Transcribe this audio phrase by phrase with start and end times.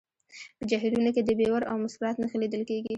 [0.57, 2.89] په جهیلونو کې د بیور او مسکرات نښې لیدل کیږي